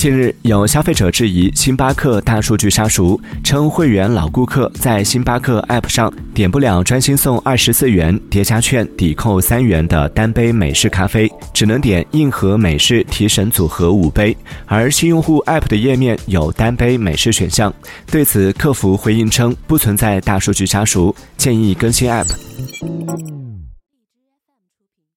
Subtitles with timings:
[0.00, 14.34] 近日有消费者质疑星巴克大数据杀熟称会员老顾客在星巴克 app 上点不了专心送二十四元叠加券抵扣三元的单杯美式咖啡只能点硬核美式提神组合五杯。
[14.64, 17.70] 而新用户 app 的页面有单杯美式选项
[18.06, 23.39] 对此客服回应称不存在大数据杀熟建议更新 app